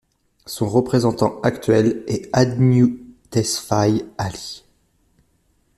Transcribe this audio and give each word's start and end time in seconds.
Son 0.47 0.67
représentant 0.67 1.39
actuel 1.41 2.01
est 2.07 2.27
Adnew 2.33 2.99
Tesfaye 3.29 4.03
Ali. 4.17 4.63